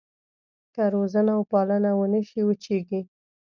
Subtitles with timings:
[0.73, 3.01] که روزنه وپالنه ونه شي وچېږي.